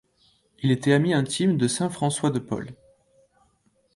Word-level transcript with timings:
Il 0.63 0.71
était 0.71 0.93
ami 0.93 1.13
intime 1.13 1.57
de 1.57 1.67
saint 1.67 1.91
François 1.91 2.31
de 2.31 2.39
Paule. 2.39 2.71